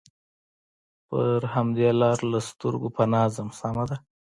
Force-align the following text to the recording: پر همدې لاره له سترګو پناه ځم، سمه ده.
پر 1.07 1.39
همدې 1.53 1.89
لاره 1.99 2.25
له 2.31 2.39
سترګو 2.49 2.87
پناه 2.95 3.27
ځم، 3.35 3.49
سمه 3.59 3.83
ده. 3.89 3.97